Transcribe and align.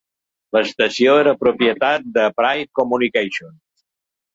L'estació 0.55 1.11
era 1.25 1.35
propietat 1.45 2.11
de 2.19 2.27
Pride 2.41 2.69
Communications. 2.83 3.59